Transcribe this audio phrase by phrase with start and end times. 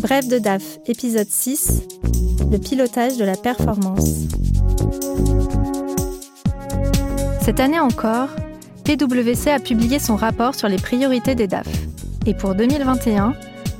[0.00, 1.82] Bref de DAF, épisode 6,
[2.50, 4.26] le pilotage de la performance.
[7.42, 8.28] Cette année encore,
[8.84, 11.66] PwC a publié son rapport sur les priorités des DAF.
[12.26, 13.34] Et pour 2021,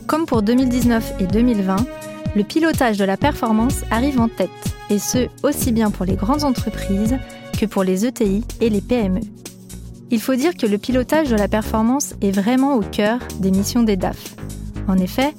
[0.07, 1.77] comme pour 2019 et 2020,
[2.35, 4.51] le pilotage de la performance arrive en tête,
[4.89, 7.19] et ce, aussi bien pour les grandes entreprises
[7.59, 9.21] que pour les ETI et les PME.
[10.11, 13.83] Il faut dire que le pilotage de la performance est vraiment au cœur des missions
[13.83, 14.37] des DAF.
[14.89, 15.35] En effet,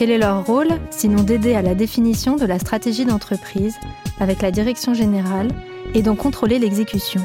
[0.00, 3.74] quel est leur rôle sinon d'aider à la définition de la stratégie d'entreprise
[4.18, 5.48] avec la direction générale
[5.92, 7.20] et d'en contrôler l'exécution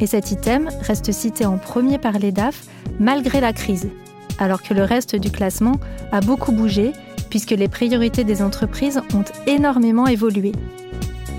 [0.00, 2.64] Et cet item reste cité en premier par les DAF
[2.98, 3.90] malgré la crise,
[4.38, 5.78] alors que le reste du classement
[6.10, 6.94] a beaucoup bougé
[7.28, 10.52] puisque les priorités des entreprises ont énormément évolué.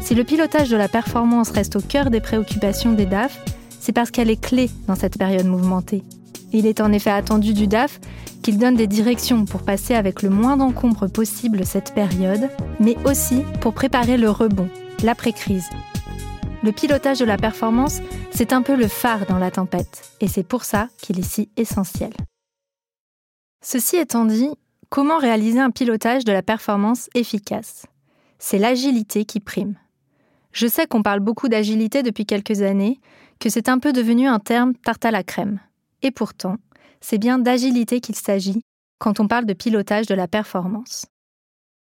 [0.01, 3.43] Si le pilotage de la performance reste au cœur des préoccupations des DAF,
[3.79, 6.03] c'est parce qu'elle est clé dans cette période mouvementée.
[6.51, 7.99] Il est en effet attendu du DAF
[8.41, 13.43] qu'il donne des directions pour passer avec le moins d'encombre possible cette période, mais aussi
[13.61, 14.69] pour préparer le rebond,
[15.03, 15.69] l'après-crise.
[16.63, 17.99] Le pilotage de la performance,
[18.31, 21.49] c'est un peu le phare dans la tempête, et c'est pour ça qu'il est si
[21.55, 22.11] essentiel.
[23.63, 24.49] Ceci étant dit,
[24.89, 27.85] comment réaliser un pilotage de la performance efficace?
[28.39, 29.75] C'est l'agilité qui prime.
[30.51, 32.99] Je sais qu'on parle beaucoup d'agilité depuis quelques années,
[33.39, 35.59] que c'est un peu devenu un terme tarte à la crème.
[36.01, 36.57] Et pourtant,
[37.01, 38.61] c'est bien d'agilité qu'il s'agit
[38.99, 41.05] quand on parle de pilotage de la performance.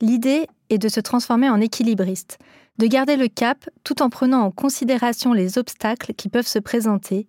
[0.01, 2.39] L'idée est de se transformer en équilibriste,
[2.79, 7.27] de garder le cap tout en prenant en considération les obstacles qui peuvent se présenter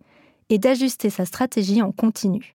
[0.50, 2.56] et d'ajuster sa stratégie en continu.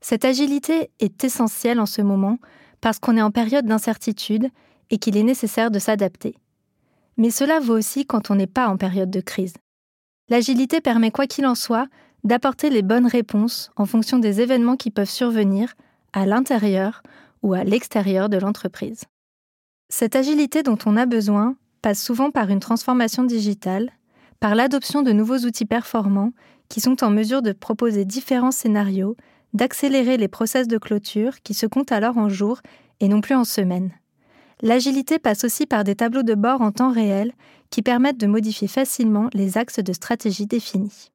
[0.00, 2.38] Cette agilité est essentielle en ce moment
[2.80, 4.48] parce qu'on est en période d'incertitude
[4.90, 6.36] et qu'il est nécessaire de s'adapter.
[7.16, 9.54] Mais cela vaut aussi quand on n'est pas en période de crise.
[10.28, 11.86] L'agilité permet, quoi qu'il en soit,
[12.24, 15.74] d'apporter les bonnes réponses en fonction des événements qui peuvent survenir
[16.12, 17.02] à l'intérieur
[17.42, 19.04] ou à l'extérieur de l'entreprise.
[19.88, 23.90] Cette agilité dont on a besoin passe souvent par une transformation digitale,
[24.38, 26.32] par l'adoption de nouveaux outils performants
[26.68, 29.16] qui sont en mesure de proposer différents scénarios,
[29.54, 32.60] d'accélérer les process de clôture qui se comptent alors en jours
[33.00, 33.90] et non plus en semaines.
[34.62, 37.32] L'agilité passe aussi par des tableaux de bord en temps réel
[37.70, 41.10] qui permettent de modifier facilement les axes de stratégie définis.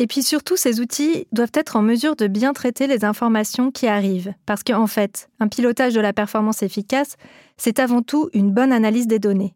[0.00, 3.86] Et puis surtout, ces outils doivent être en mesure de bien traiter les informations qui
[3.86, 4.32] arrivent.
[4.46, 7.16] Parce qu'en fait, un pilotage de la performance efficace,
[7.58, 9.52] c'est avant tout une bonne analyse des données.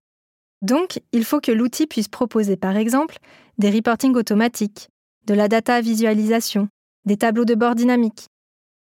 [0.61, 3.17] Donc, il faut que l'outil puisse proposer, par exemple,
[3.57, 4.91] des reportings automatiques,
[5.27, 6.69] de la data visualisation,
[7.07, 8.27] des tableaux de bord dynamiques.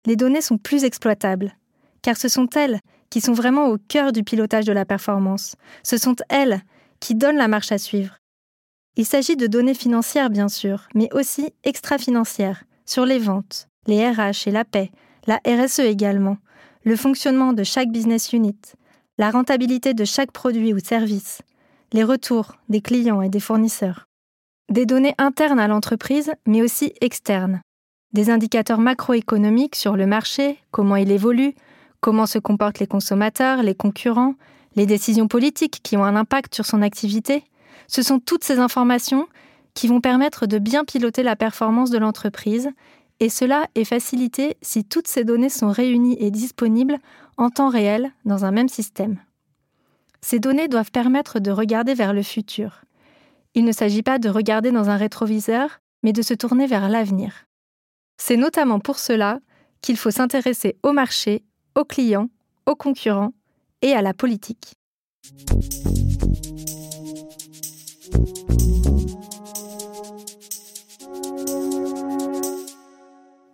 [0.05, 1.57] Les données sont plus exploitables,
[2.01, 2.79] car ce sont elles
[3.09, 5.57] qui sont vraiment au cœur du pilotage de la performance.
[5.83, 6.61] Ce sont elles
[7.01, 8.20] qui donnent la marche à suivre.
[8.97, 14.47] Il s'agit de données financières, bien sûr, mais aussi extra-financières, sur les ventes, les RH
[14.47, 14.91] et la paix,
[15.27, 16.37] la RSE également,
[16.83, 18.59] le fonctionnement de chaque business unit,
[19.17, 21.41] la rentabilité de chaque produit ou service,
[21.93, 24.07] les retours des clients et des fournisseurs.
[24.69, 27.61] Des données internes à l'entreprise, mais aussi externes.
[28.13, 31.55] Des indicateurs macroéconomiques sur le marché, comment il évolue,
[32.01, 34.35] comment se comportent les consommateurs, les concurrents,
[34.75, 37.43] les décisions politiques qui ont un impact sur son activité,
[37.91, 39.27] ce sont toutes ces informations
[39.73, 42.69] qui vont permettre de bien piloter la performance de l'entreprise,
[43.19, 46.97] et cela est facilité si toutes ces données sont réunies et disponibles
[47.35, 49.19] en temps réel dans un même système.
[50.21, 52.85] Ces données doivent permettre de regarder vers le futur.
[53.55, 57.45] Il ne s'agit pas de regarder dans un rétroviseur, mais de se tourner vers l'avenir.
[58.17, 59.39] C'est notamment pour cela
[59.81, 61.43] qu'il faut s'intéresser au marché,
[61.75, 62.29] aux clients,
[62.65, 63.33] aux concurrents
[63.81, 64.75] et à la politique.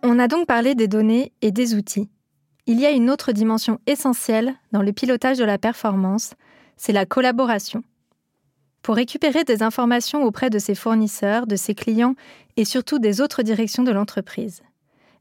[0.02, 2.08] On a donc parlé des données et des outils.
[2.66, 6.34] Il y a une autre dimension essentielle dans le pilotage de la performance,
[6.76, 7.82] c'est la collaboration.
[8.82, 12.14] Pour récupérer des informations auprès de ses fournisseurs, de ses clients
[12.56, 14.62] et surtout des autres directions de l'entreprise.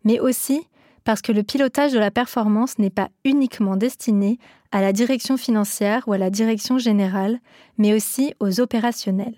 [0.03, 0.67] Mais aussi
[1.03, 4.39] parce que le pilotage de la performance n'est pas uniquement destiné
[4.71, 7.39] à la direction financière ou à la direction générale,
[7.77, 9.35] mais aussi aux opérationnels.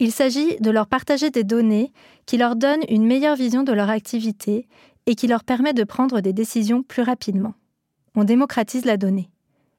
[0.00, 1.92] Il s'agit de leur partager des données
[2.26, 4.66] qui leur donnent une meilleure vision de leur activité
[5.06, 7.54] et qui leur permet de prendre des décisions plus rapidement.
[8.16, 9.30] On démocratise la donnée.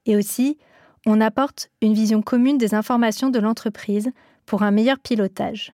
[0.05, 0.57] Et aussi,
[1.05, 4.11] on apporte une vision commune des informations de l'entreprise
[4.45, 5.71] pour un meilleur pilotage.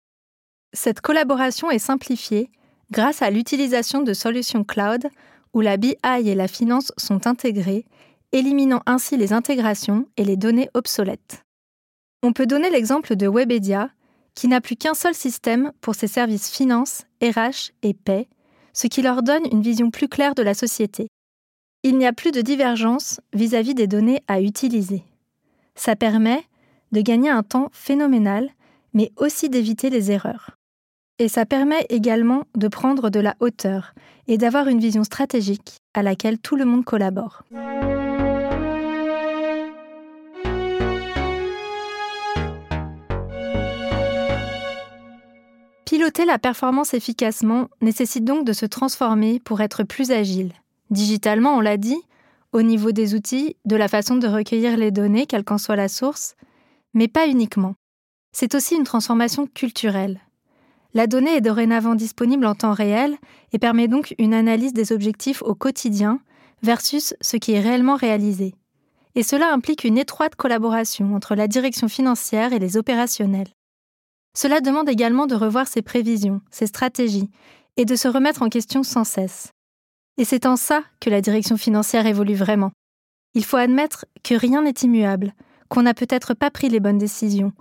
[0.74, 2.50] Cette collaboration est simplifiée
[2.92, 5.08] grâce à l'utilisation de solutions cloud
[5.54, 7.86] où la BI et la finance sont intégrées,
[8.32, 11.44] éliminant ainsi les intégrations et les données obsolètes.
[12.24, 13.90] On peut donner l'exemple de Webedia,
[14.36, 18.28] qui n'a plus qu'un seul système pour ses services finance, RH et paie,
[18.74, 21.08] ce qui leur donne une vision plus claire de la société.
[21.84, 25.04] Il n'y a plus de divergence vis-à-vis des données à utiliser.
[25.76, 26.44] Ça permet
[26.92, 28.50] de gagner un temps phénoménal,
[28.94, 30.52] mais aussi d'éviter les erreurs.
[31.20, 33.94] Et ça permet également de prendre de la hauteur
[34.28, 37.44] et d'avoir une vision stratégique à laquelle tout le monde collabore.
[46.02, 50.52] Piloter la performance efficacement nécessite donc de se transformer pour être plus agile.
[50.90, 52.02] Digitalement, on l'a dit,
[52.54, 55.88] au niveau des outils, de la façon de recueillir les données, quelle qu'en soit la
[55.88, 56.34] source,
[56.96, 57.76] mais pas uniquement.
[58.32, 60.20] C'est aussi une transformation culturelle.
[60.96, 63.16] La donnée est dorénavant disponible en temps réel
[63.54, 66.20] et permet donc une analyse des objectifs au quotidien
[66.64, 68.56] versus ce qui est réellement réalisé.
[69.14, 73.50] Et cela implique une étroite collaboration entre la direction financière et les opérationnels.
[74.34, 77.30] Cela demande également de revoir ses prévisions, ses stratégies,
[77.78, 79.52] et de se remettre en question sans cesse.
[80.18, 82.72] Et c'est en ça que la direction financière évolue vraiment.
[83.34, 85.34] Il faut admettre que rien n'est immuable,
[85.70, 87.54] qu'on n'a peut-être pas pris les bonnes décisions,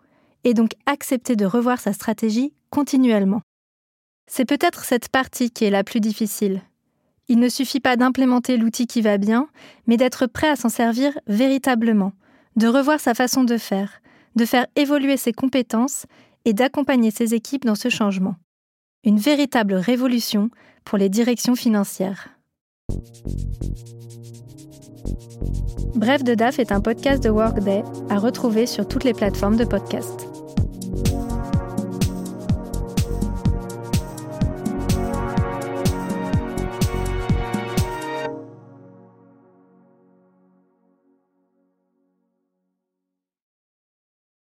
[0.45, 3.43] et donc accepter de revoir sa stratégie continuellement.
[4.31, 6.63] C'est peut-être cette partie qui est la plus difficile.
[7.29, 9.49] Il ne suffit pas d'implémenter l'outil qui va bien,
[9.87, 12.13] mais d'être prêt à s'en servir véritablement,
[12.57, 14.01] de revoir sa façon de faire,
[14.37, 16.07] de faire évoluer ses compétences
[16.45, 18.37] et d'accompagner ses équipes dans ce changement.
[19.05, 20.51] Une véritable révolution
[20.85, 22.29] pour les directions financières.
[25.95, 29.65] Bref de DAF est un podcast de Workday à retrouver sur toutes les plateformes de
[29.65, 30.27] podcast.